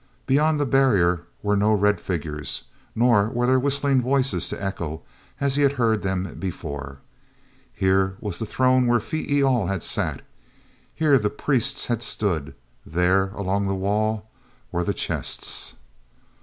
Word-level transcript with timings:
Beyond 0.25 0.59
the 0.59 0.65
barrier 0.65 1.27
were 1.43 1.55
no 1.55 1.73
red 1.73 2.01
figures, 2.01 2.63
nor 2.95 3.29
were 3.29 3.45
there 3.45 3.59
whistling 3.59 4.01
voices 4.01 4.49
to 4.49 4.59
echo 4.59 5.03
as 5.39 5.57
he 5.57 5.61
had 5.61 5.73
heard 5.73 6.01
them 6.01 6.37
before. 6.39 6.97
Here 7.71 8.17
was 8.19 8.39
the 8.39 8.47
throne 8.47 8.87
where 8.87 8.99
Phee 8.99 9.27
e 9.31 9.43
al 9.43 9.67
had 9.67 9.83
sat; 9.83 10.23
here 10.95 11.19
the 11.19 11.29
priests 11.29 11.85
had 11.85 12.01
stood; 12.01 12.55
there, 12.83 13.27
along 13.35 13.67
the 13.67 13.75
wall, 13.75 14.27
were 14.71 14.83
the 14.83 14.95
chests. 14.95 15.75